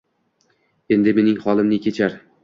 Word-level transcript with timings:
Endi 0.95 1.13
mening 1.19 1.37
holim 1.43 1.69
ne 1.75 1.79
kechar? 1.85 2.17